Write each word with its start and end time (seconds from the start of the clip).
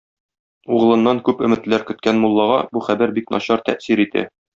Углыннан 0.77 1.19
күп 1.27 1.43
өметләр 1.47 1.85
көткән 1.89 2.21
муллага 2.23 2.57
бу 2.75 2.83
хәбәр 2.89 3.15
бик 3.19 3.29
начар 3.37 3.63
тәэсир 3.69 4.03
итә. 4.09 4.25